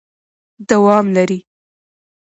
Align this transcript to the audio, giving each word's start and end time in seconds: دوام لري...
دوام 0.69 1.05
لري... 1.15 1.39